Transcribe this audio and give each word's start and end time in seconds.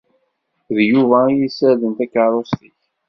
D 0.75 0.77
Yuba 0.91 1.19
i 1.27 1.35
yessarden 1.39 1.91
takeṛṛust-ik. 1.97 2.79